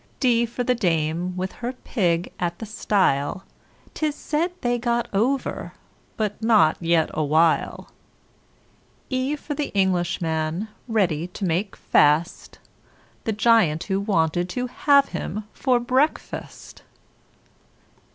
[0.19, 3.43] D for the DAME with her pig at the stile,
[3.93, 5.73] 'Tis said they got over,
[6.17, 7.87] but not yet a while.
[9.11, 12.57] [Illustration: EFG] E for the Englishman, ready to make fast
[13.25, 16.81] The giant who wanted to have him for breakfast.